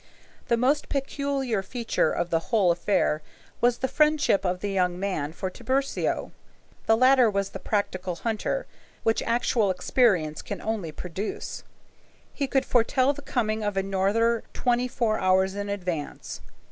[0.47, 3.21] The most peculiar feature of the whole affair
[3.61, 6.31] was the friendship of the young man for Tiburcio.
[6.87, 8.65] The latter was the practical hunter,
[9.03, 11.63] which actual experience only can produce.
[12.33, 16.41] He could foretell the coming of a norther twenty four hours in advance.